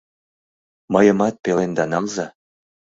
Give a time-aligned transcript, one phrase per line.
[0.93, 2.25] —Мыйымат пеленда налза!